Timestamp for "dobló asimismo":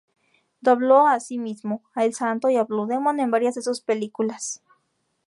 0.61-1.83